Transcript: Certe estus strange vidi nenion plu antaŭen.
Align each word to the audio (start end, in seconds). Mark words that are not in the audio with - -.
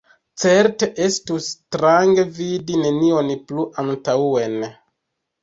Certe 0.43 0.87
estus 1.07 1.49
strange 1.55 2.25
vidi 2.39 2.81
nenion 2.85 3.31
plu 3.53 3.69
antaŭen. 3.85 4.59